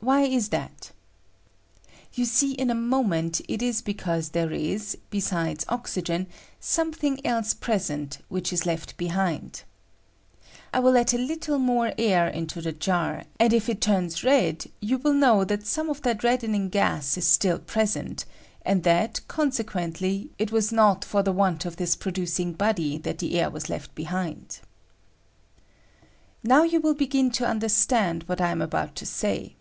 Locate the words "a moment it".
2.68-3.62